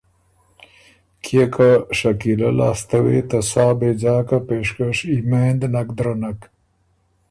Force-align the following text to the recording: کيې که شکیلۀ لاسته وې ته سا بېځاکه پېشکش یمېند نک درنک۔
کيې 1.23 1.45
که 1.55 1.69
شکیلۀ 1.97 2.49
لاسته 2.59 2.97
وې 3.05 3.19
ته 3.29 3.39
سا 3.51 3.65
بېځاکه 3.79 4.37
پېشکش 4.47 4.97
یمېند 5.17 5.61
نک 5.73 5.89
درنک۔ 5.97 6.39